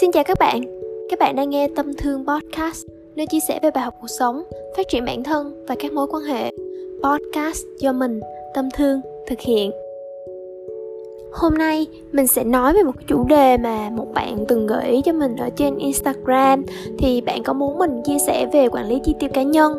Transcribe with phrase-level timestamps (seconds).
[0.00, 0.60] Xin chào các bạn,
[1.10, 2.86] các bạn đang nghe Tâm Thương Podcast,
[3.16, 4.42] nơi chia sẻ về bài học cuộc sống,
[4.76, 6.50] phát triển bản thân và các mối quan hệ.
[7.02, 8.20] Podcast do mình,
[8.54, 9.70] Tâm Thương, thực hiện.
[11.32, 15.02] Hôm nay mình sẽ nói về một chủ đề mà một bạn từng gợi ý
[15.02, 16.64] cho mình ở trên Instagram
[16.98, 19.72] thì bạn có muốn mình chia sẻ về quản lý chi tiêu cá nhân.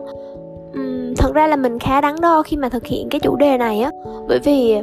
[0.79, 3.57] Uhm, thật ra là mình khá đắn đo khi mà thực hiện cái chủ đề
[3.57, 3.92] này á
[4.28, 4.75] bởi vì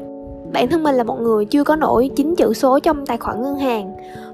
[0.52, 3.42] bản thân mình là một người chưa có nổi chín chữ số trong tài khoản
[3.42, 3.92] ngân hàng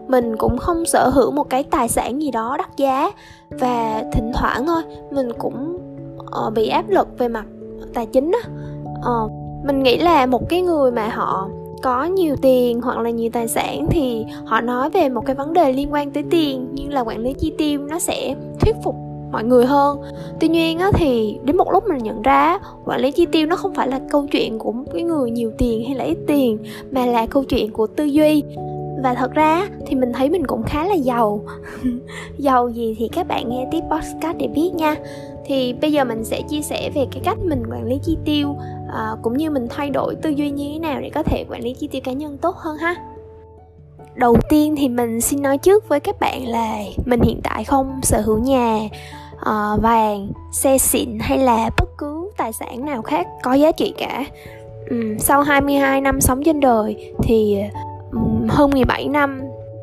[0.08, 3.10] mình cũng không sở hữu một cái tài sản gì đó đắt giá.
[3.50, 5.78] Và thỉnh thoảng thôi mình cũng
[6.46, 7.44] uh, bị áp lực về mặt
[7.94, 8.50] tài chính á.
[9.10, 9.30] Uh,
[9.66, 11.48] mình nghĩ là một cái người mà họ
[11.82, 15.52] có nhiều tiền hoặc là nhiều tài sản thì họ nói về một cái vấn
[15.52, 18.94] đề liên quan tới tiền như là quản lý chi tiêu nó sẽ thuyết phục
[19.32, 19.98] mọi người hơn.
[20.40, 23.56] Tuy nhiên á, thì đến một lúc mình nhận ra quản lý chi tiêu nó
[23.56, 26.58] không phải là câu chuyện của một cái người nhiều tiền hay là ít tiền
[26.90, 28.42] mà là câu chuyện của tư duy
[29.04, 31.40] và thật ra thì mình thấy mình cũng khá là giàu.
[32.38, 34.96] Giàu gì thì các bạn nghe tiếp podcast để biết nha.
[35.44, 38.56] Thì bây giờ mình sẽ chia sẻ về cái cách mình quản lý chi tiêu
[38.94, 41.64] à, cũng như mình thay đổi tư duy như thế nào để có thể quản
[41.64, 42.94] lý chi tiêu cá nhân tốt hơn ha.
[44.14, 48.00] Đầu tiên thì mình xin nói trước với các bạn là mình hiện tại không
[48.02, 48.80] sở hữu nhà
[49.34, 53.94] uh, vàng xe xịn hay là bất cứ tài sản nào khác có giá trị
[53.98, 54.24] cả.
[54.90, 57.58] Um, sau 22 năm sống trên đời thì
[58.48, 59.40] hơn 17 năm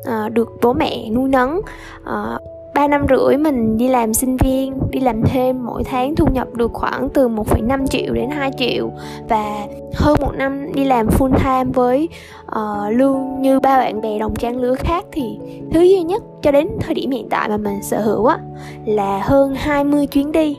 [0.08, 1.60] uh, được bố mẹ nuôi nấng
[2.04, 6.14] ờ, uh, 3 năm rưỡi mình đi làm sinh viên, đi làm thêm mỗi tháng
[6.14, 8.90] thu nhập được khoảng từ 1,5 triệu đến 2 triệu
[9.28, 12.08] và hơn một năm đi làm full time với
[12.46, 15.38] uh, lương như ba bạn bè đồng trang lứa khác thì
[15.72, 18.38] thứ duy nhất cho đến thời điểm hiện tại mà mình sở hữu á
[18.86, 20.56] là hơn 20 chuyến đi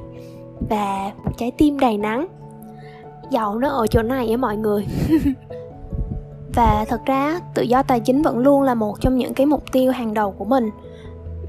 [0.70, 2.28] và một trái tim đầy nắng.
[3.30, 4.86] Giàu nó ở chỗ này á mọi người.
[6.56, 9.64] và thật ra tự do tài chính vẫn luôn là một trong những cái mục
[9.72, 10.70] tiêu hàng đầu của mình.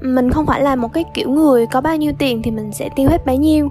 [0.01, 2.89] Mình không phải là một cái kiểu người có bao nhiêu tiền thì mình sẽ
[2.97, 3.69] tiêu hết bấy nhiêu.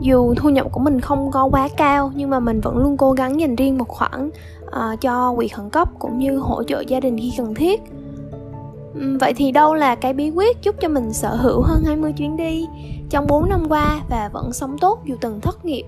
[0.00, 3.12] Dù thu nhập của mình không có quá cao nhưng mà mình vẫn luôn cố
[3.12, 4.30] gắng dành riêng một khoản
[4.66, 7.82] uh, cho quỹ khẩn cấp cũng như hỗ trợ gia đình khi cần thiết.
[9.20, 12.36] Vậy thì đâu là cái bí quyết giúp cho mình sở hữu hơn 20 chuyến
[12.36, 12.66] đi
[13.10, 15.84] trong 4 năm qua và vẫn sống tốt dù từng thất nghiệp?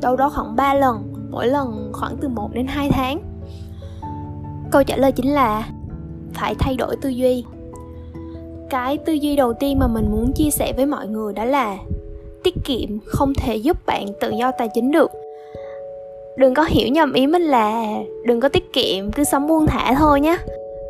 [0.00, 3.33] Đâu đó khoảng 3 lần, mỗi lần khoảng từ 1 đến 2 tháng.
[4.74, 5.68] Câu trả lời chính là
[6.34, 7.44] phải thay đổi tư duy.
[8.70, 11.76] Cái tư duy đầu tiên mà mình muốn chia sẻ với mọi người đó là
[12.42, 15.10] tiết kiệm không thể giúp bạn tự do tài chính được.
[16.36, 17.84] Đừng có hiểu nhầm ý mình là
[18.26, 20.36] đừng có tiết kiệm, cứ sống buông thả thôi nhé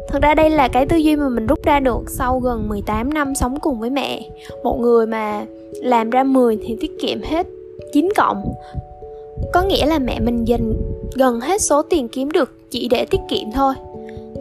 [0.08, 3.14] Thật ra đây là cái tư duy mà mình rút ra được sau gần 18
[3.14, 4.30] năm sống cùng với mẹ.
[4.64, 5.44] Một người mà
[5.82, 7.46] làm ra 10 thì tiết kiệm hết
[7.92, 8.44] 9 cộng.
[9.53, 10.77] Có nghĩa là mẹ mình dành
[11.15, 13.75] gần hết số tiền kiếm được chỉ để tiết kiệm thôi.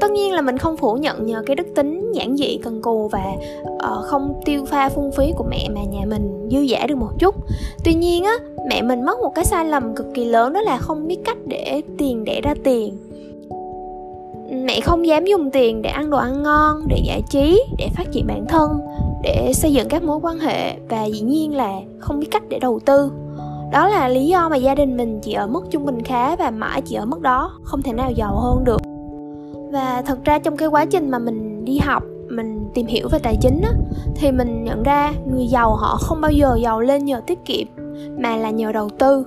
[0.02, 3.08] Tất nhiên là mình không phủ nhận nhờ cái đức tính giản dị cần cù
[3.08, 3.24] và
[3.64, 7.12] uh, không tiêu pha phung phí của mẹ mà nhà mình dư giả được một
[7.20, 7.36] chút.
[7.86, 8.34] Tuy nhiên á
[8.70, 11.38] mẹ mình mắc một cái sai lầm cực kỳ lớn đó là không biết cách
[11.46, 12.98] để tiền để ra tiền.
[14.66, 18.12] Mẹ không dám dùng tiền để ăn đồ ăn ngon để giải trí để phát
[18.12, 18.80] triển bản thân
[19.24, 22.60] để xây dựng các mối quan hệ và dĩ nhiên là không biết cách để
[22.60, 23.12] đầu tư
[23.74, 26.52] đó là lý do mà gia đình mình chỉ ở mức trung bình khá và
[26.52, 28.82] mãi chỉ ở mức đó, không thể nào giàu hơn được.
[29.72, 33.20] Và thật ra trong cái quá trình mà mình đi học, mình tìm hiểu về
[33.20, 33.72] tài chính á,
[34.16, 37.68] thì mình nhận ra người giàu họ không bao giờ giàu lên nhờ tiết kiệm,
[38.18, 39.26] mà là nhờ đầu tư.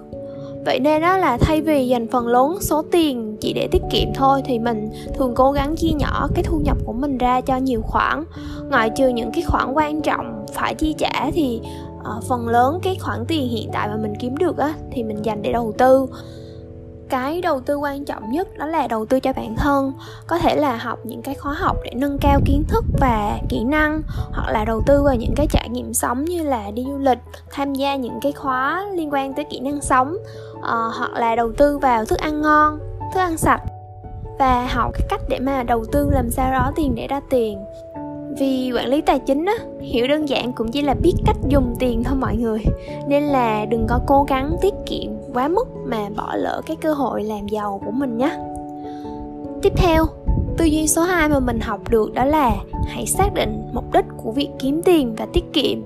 [0.64, 4.08] Vậy nên đó là thay vì dành phần lớn số tiền chỉ để tiết kiệm
[4.14, 7.56] thôi, thì mình thường cố gắng chia nhỏ cái thu nhập của mình ra cho
[7.56, 8.24] nhiều khoản.
[8.70, 11.60] Ngoại trừ những cái khoản quan trọng phải chi trả thì
[12.16, 15.24] uh, phần lớn cái khoản tiền hiện tại mà mình kiếm được á thì mình
[15.24, 16.06] dành để đầu tư.
[17.08, 19.92] Cái đầu tư quan trọng nhất đó là đầu tư cho bản thân
[20.26, 23.64] có thể là học những cái khóa học để nâng cao kiến thức và kỹ
[23.64, 24.02] năng
[24.32, 27.18] hoặc là đầu tư vào những cái trải nghiệm sống như là đi du lịch
[27.50, 30.16] tham gia những cái khóa liên quan tới kỹ năng sống
[30.56, 30.64] uh,
[30.98, 32.78] hoặc là đầu tư vào thức ăn ngon
[33.14, 33.62] thức ăn sạch
[34.38, 37.58] và học cái cách để mà đầu tư làm sao đó tiền để ra tiền
[38.38, 41.76] vì quản lý tài chính á, hiểu đơn giản cũng chỉ là biết cách dùng
[41.78, 42.64] tiền thôi mọi người.
[43.08, 46.92] Nên là đừng có cố gắng tiết kiệm quá mức mà bỏ lỡ cái cơ
[46.92, 48.38] hội làm giàu của mình nhé.
[49.62, 50.06] Tiếp theo,
[50.56, 52.56] tư duy số 2 mà mình học được đó là
[52.86, 55.82] hãy xác định mục đích của việc kiếm tiền và tiết kiệm.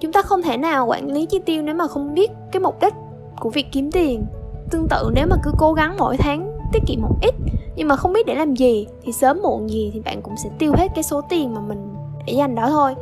[0.00, 2.80] Chúng ta không thể nào quản lý chi tiêu nếu mà không biết cái mục
[2.80, 2.94] đích
[3.40, 4.24] của việc kiếm tiền.
[4.70, 7.34] Tương tự nếu mà cứ cố gắng mỗi tháng tiết kiệm một ít.
[7.76, 10.50] Nhưng mà không biết để làm gì, thì sớm muộn gì thì bạn cũng sẽ
[10.58, 11.94] tiêu hết cái số tiền mà mình
[12.26, 12.94] để dành đó thôi.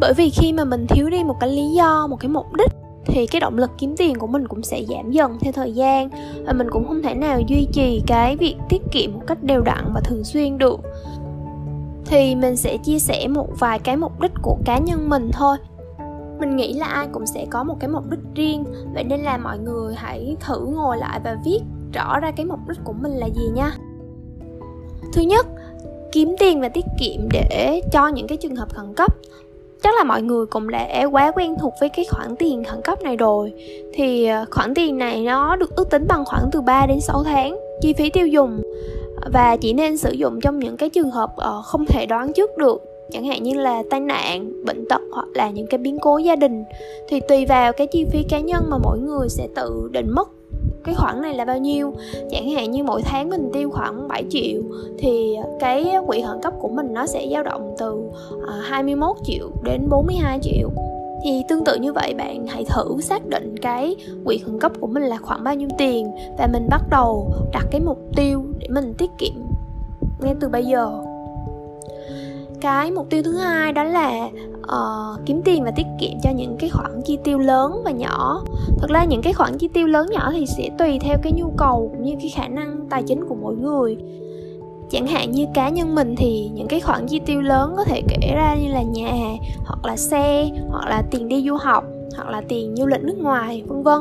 [0.00, 2.72] Bởi vì khi mà mình thiếu đi một cái lý do, một cái mục đích,
[3.04, 6.10] thì cái động lực kiếm tiền của mình cũng sẽ giảm dần theo thời gian.
[6.46, 9.60] Và mình cũng không thể nào duy trì cái việc tiết kiệm một cách đều
[9.60, 10.80] đặn và thường xuyên được.
[12.06, 15.56] Thì mình sẽ chia sẻ một vài cái mục đích của cá nhân mình thôi.
[16.40, 18.64] Mình nghĩ là ai cũng sẽ có một cái mục đích riêng.
[18.94, 21.60] Vậy nên là mọi người hãy thử ngồi lại và viết
[21.92, 23.72] rõ ra cái mục đích của mình là gì nha.
[25.12, 25.46] Thứ nhất,
[26.12, 29.14] kiếm tiền và tiết kiệm để cho những cái trường hợp khẩn cấp.
[29.82, 33.02] Chắc là mọi người cũng đã quá quen thuộc với cái khoản tiền khẩn cấp
[33.02, 33.52] này rồi.
[33.94, 37.24] Thì ờ, khoản tiền này nó được ước tính bằng khoảng từ 3 đến 6
[37.24, 38.62] tháng chi phí tiêu dùng
[39.32, 42.50] và chỉ nên sử dụng trong những cái trường hợp ờ, không thể đoán trước
[42.56, 42.82] được.
[43.10, 46.36] Chẳng hạn như là tai nạn, bệnh tật hoặc là những cái biến cố gia
[46.36, 46.64] đình.
[47.08, 50.37] Thì tùy vào cái chi phí cá nhân mà mỗi người sẽ tự định mức
[50.88, 51.92] cái khoản này là bao nhiêu?
[52.30, 54.62] Chẳng hạn như mỗi tháng mình tiêu khoảng 7 triệu
[54.98, 58.10] thì cái quỹ khẩn cấp của mình nó sẽ dao động từ
[58.48, 60.70] à, 21 triệu đến 42 triệu.
[61.24, 64.86] Thì tương tự như vậy bạn, hãy thử xác định cái quỹ khẩn cấp của
[64.86, 68.68] mình là khoảng bao nhiêu tiền và mình bắt đầu đặt cái mục tiêu để
[68.70, 69.34] mình tiết kiệm
[70.20, 71.02] ngay từ bây giờ
[72.60, 74.28] cái mục tiêu thứ hai đó là
[74.62, 78.42] uh, kiếm tiền và tiết kiệm cho những cái khoản chi tiêu lớn và nhỏ.
[78.78, 81.52] Thật ra những cái khoản chi tiêu lớn nhỏ thì sẽ tùy theo cái nhu
[81.56, 83.96] cầu cũng như cái khả năng tài chính của mỗi người.
[84.90, 88.02] Chẳng hạn như cá nhân mình thì những cái khoản chi tiêu lớn có thể
[88.08, 89.12] kể ra như là nhà
[89.64, 91.84] hoặc là xe hoặc là tiền đi du học
[92.16, 93.98] hoặc là tiền du lịch nước ngoài vân vân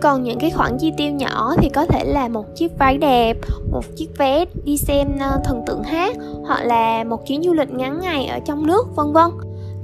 [0.00, 3.36] còn những cái khoản chi tiêu nhỏ thì có thể là một chiếc váy đẹp
[3.72, 6.16] một chiếc vé đi xem ờ, thần tượng hát
[6.46, 9.30] hoặc là một chuyến du lịch ngắn ngày ở trong nước vân vân.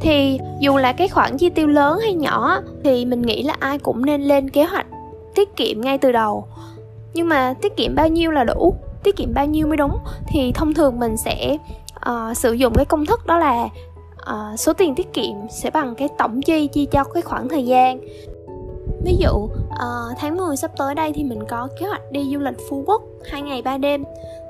[0.00, 3.79] Thì dù là cái khoản chi tiêu lớn hay nhỏ thì mình nghĩ là ai
[3.79, 4.87] cũng nên lên kế hoạch
[5.35, 6.44] tiết kiệm ngay từ đầu.
[7.15, 9.99] Nhưng mà tiết kiệm bao nhiêu là đủ tiết kiệm bao nhiêu mới đúng
[10.29, 11.56] thì thông thường mình sẽ
[12.11, 13.69] uh, sử dụng cái công thức đó là
[14.31, 17.67] uh, số tiền tiết kiệm sẽ bằng cái tổng chi chia cho cái khoảng thời
[17.67, 18.00] gian
[19.05, 22.39] ví dụ uh, tháng 10 sắp tới đây thì mình có kế hoạch đi du
[22.39, 24.05] lịch Phú Quốc hai ngày ba đêm.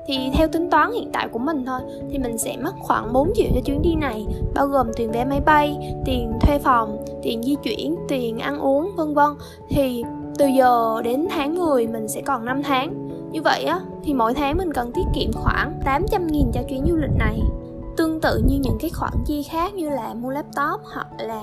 [0.07, 1.79] Thì theo tính toán hiện tại của mình thôi
[2.11, 5.25] thì mình sẽ mất khoảng 4 triệu cho chuyến đi này bao gồm tiền vé
[5.25, 9.29] máy bay tiền thuê phòng tiền di chuyển tiền ăn uống vân vân.
[9.69, 10.03] Thì
[10.37, 13.09] từ giờ đến tháng 10 mình sẽ còn 5 tháng.
[13.31, 16.85] Như vậy á thì mỗi tháng mình cần tiết kiệm khoảng 800 nghìn cho chuyến
[16.89, 17.39] du lịch này
[17.97, 21.41] tương tự như những cái khoản chi khác như là mua laptop hoặc là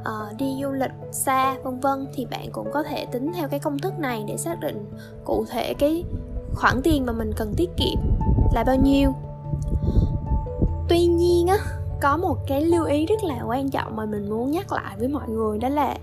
[0.00, 3.60] uh, đi du lịch xa vân vân thì bạn cũng có thể tính theo cái
[3.60, 4.84] công thức này để xác định
[5.24, 6.04] cụ thể cái
[6.54, 7.98] khoản tiền mà mình cần tiết kiệm
[8.54, 9.12] là bao nhiêu.
[10.88, 11.58] Tuy nhiên á
[12.00, 15.08] có một cái lưu ý rất là quan trọng mà mình muốn nhắc lại với
[15.08, 15.96] mọi người đó là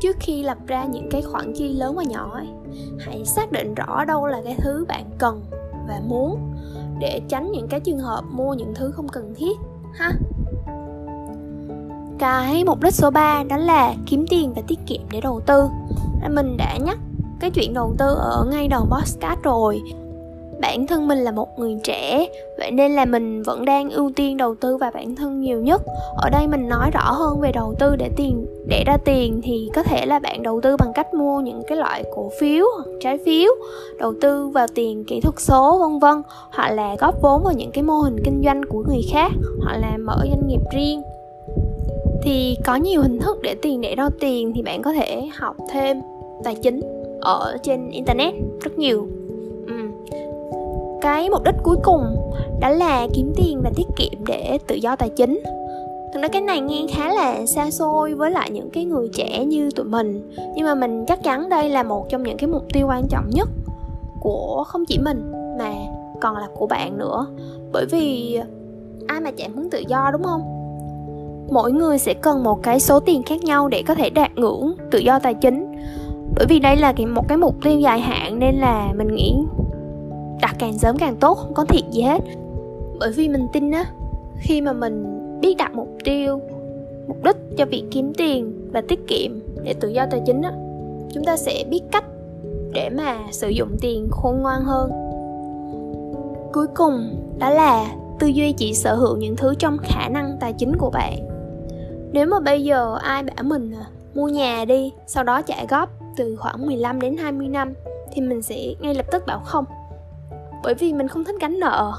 [0.00, 2.46] trước khi lập ra những cái khoản chi lớn và nhỏ ấy,
[2.98, 5.42] hãy xác định rõ đâu là cái thứ bạn cần
[5.88, 6.51] và muốn
[7.02, 9.56] để tránh những cái trường hợp mua những thứ không cần thiết,
[9.94, 10.12] ha?
[12.18, 15.68] Cái mục đích số 3 đó là kiếm tiền và tiết kiệm để đầu tư.
[16.30, 16.98] Mình đã nhắc
[17.40, 19.82] cái chuyện đầu tư ở ngay đầu podcast rồi
[20.62, 22.26] bản thân mình là một người trẻ,
[22.58, 25.82] vậy nên là mình vẫn đang ưu tiên đầu tư vào bản thân nhiều nhất.
[26.16, 29.70] Ở đây mình nói rõ hơn về đầu tư để tiền, để ra tiền thì
[29.74, 32.90] có thể là bạn đầu tư bằng cách mua những cái loại cổ phiếu hoặc
[33.00, 33.50] trái phiếu,
[33.98, 36.22] đầu tư vào tiền kỹ thuật số, vân vân,
[36.52, 39.32] hoặc là góp vốn vào những cái mô hình kinh doanh của người khác,
[39.64, 41.02] hoặc là mở doanh nghiệp riêng.
[42.22, 45.56] Thì có nhiều hình thức để tiền để ra tiền thì bạn có thể học
[45.72, 46.00] thêm
[46.44, 46.80] tài chính
[47.20, 49.06] ở trên internet rất nhiều
[51.02, 52.16] cái mục đích cuối cùng,
[52.60, 55.42] đó là kiếm tiền và tiết kiệm để tự do tài chính.
[56.14, 59.44] Thực ra cái này nghe khá là xa xôi với lại những cái người trẻ
[59.44, 62.62] như tụi mình, nhưng mà mình chắc chắn đây là một trong những cái mục
[62.72, 63.48] tiêu quan trọng nhất
[64.20, 65.72] của không chỉ mình mà
[66.20, 67.26] còn là của bạn nữa.
[67.72, 68.38] Bởi vì
[69.06, 70.42] ai mà chẳng muốn tự do, đúng không?
[71.50, 74.74] Mỗi người sẽ cần một cái số tiền khác nhau để có thể đạt ngưỡng
[74.90, 75.76] tự do tài chính.
[76.36, 79.34] Bởi vì đây là một cái mục tiêu dài hạn nên là mình nghĩ
[80.42, 82.22] đặt càng sớm càng tốt không có thiệt gì hết.
[82.98, 83.84] Bởi vì mình tin á
[84.40, 85.04] khi mà mình
[85.40, 86.40] biết đặt mục tiêu
[87.08, 90.52] mục đích cho việc kiếm tiền và tiết kiệm để tự do tài chính á
[91.14, 92.04] chúng ta sẽ biết cách
[92.72, 94.90] để mà sử dụng tiền khôn ngoan hơn.
[96.52, 97.86] Cuối cùng đó là
[98.18, 101.18] tư duy chỉ sở hữu những thứ trong khả năng tài chính của bạn.
[102.12, 105.88] Nếu mà bây giờ ai bảo mình à, mua nhà đi sau đó trả góp
[106.16, 107.74] từ khoảng 15 đến 20 năm
[108.12, 109.64] thì mình sẽ ngay lập tức bảo không
[110.62, 111.92] bởi vì mình không thích gánh nợ.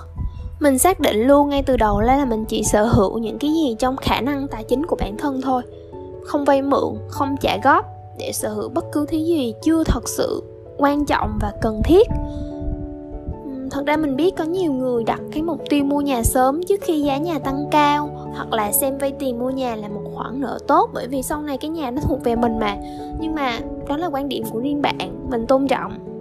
[0.59, 3.75] Mình xác định luôn ngay từ đầu là mình chỉ sở hữu những cái gì
[3.79, 5.61] trong khả năng tài chính của bản thân thôi.
[6.23, 7.85] Không vay mượn, không trả góp
[8.19, 10.43] để sở hữu bất cứ thứ gì chưa thật sự
[10.77, 12.07] quan trọng và cần thiết.
[13.71, 16.81] Thật ra mình biết có nhiều người đặt cái mục tiêu mua nhà sớm trước
[16.81, 20.41] khi giá nhà tăng cao, hoặc là xem vay tiền mua nhà là một khoản
[20.41, 22.75] nợ tốt bởi vì sau này cái nhà nó thuộc về mình mà.
[23.19, 26.12] Nhưng mà đó là quan điểm của riêng bạn, mình tôn trọng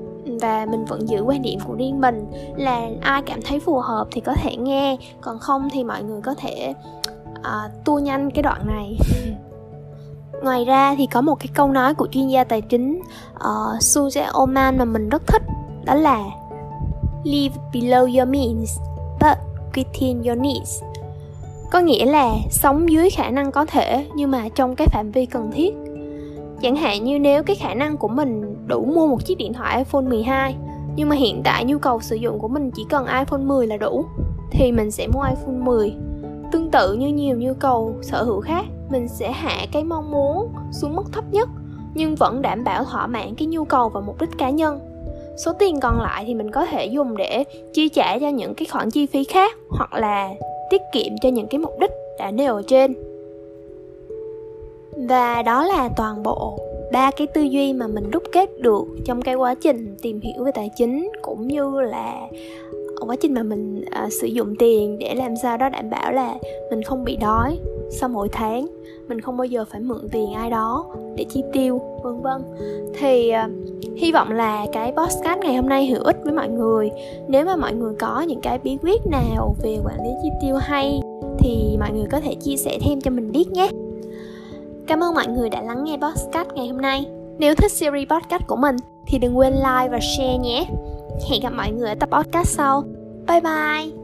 [0.42, 4.06] và mình vẫn giữ quan điểm của riêng mình là ai cảm thấy phù hợp
[4.10, 6.74] thì có thể nghe còn không thì mọi người có thể
[7.38, 8.98] uh, tua nhanh cái đoạn này.
[10.42, 13.00] Ngoài ra thì có một cái câu nói của chuyên gia tài chính
[13.34, 15.42] uh, Suje Oman mà mình rất thích
[15.84, 16.24] đó là
[17.24, 18.78] live below your means
[19.20, 19.38] but
[19.72, 20.82] within your needs.
[21.70, 25.26] Có nghĩa là sống dưới khả năng có thể nhưng mà trong cái phạm vi
[25.26, 25.74] cần thiết
[26.62, 29.78] chẳng hạn như nếu cái khả năng của mình đủ mua một chiếc điện thoại
[29.78, 30.56] iPhone 12
[30.96, 33.76] nhưng mà hiện tại nhu cầu sử dụng của mình chỉ cần iPhone 10 là
[33.76, 34.04] đủ,
[34.50, 35.94] thì mình sẽ mua iPhone 10
[36.52, 40.48] tương tự như nhiều nhu cầu sở hữu khác, mình sẽ hạ cái mong muốn
[40.72, 41.48] xuống mức thấp nhất,
[41.94, 44.80] nhưng vẫn đảm bảo thỏa mãn cái nhu cầu và mục đích cá nhân.
[45.44, 48.66] Số tiền còn lại thì mình có thể dùng để chi trả cho những cái
[48.70, 50.30] khoản chi phí khác, hoặc là
[50.70, 52.94] tiết kiệm cho những cái mục đích đã nêu ở trên
[54.96, 56.58] và đó là toàn bộ
[56.92, 60.44] ba cái tư duy mà mình đúc kết được trong cái quá trình tìm hiểu
[60.44, 62.28] về tài chính cũng như là
[63.06, 66.34] quá trình mà mình à, sử dụng tiền để làm sao đó đảm bảo là
[66.70, 67.58] mình không bị đói
[67.90, 68.66] sau mỗi tháng.
[69.08, 72.42] Mình không bao giờ phải mượn tiền ai đó để chi tiêu vân vân.
[72.98, 73.48] Thì à,
[73.96, 76.90] hy vọng là cái podcast ngày hôm nay hữu ích với mọi người.
[77.28, 80.56] Nếu mà mọi người có những cái bí quyết nào về quản lý chi tiêu
[80.56, 81.00] hay
[81.38, 83.68] thì mọi người có thể chia sẻ thêm cho mình biết nhé
[84.92, 87.06] cảm ơn mọi người đã lắng nghe podcast ngày hôm nay.
[87.38, 90.64] Nếu thích series podcast của mình, thì đừng quên like và share nhé.
[91.30, 92.84] Hẹn gặp mọi người ở tập podcast sau.
[93.28, 94.01] Bye bye.